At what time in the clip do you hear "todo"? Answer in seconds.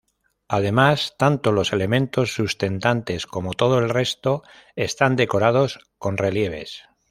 3.53-3.77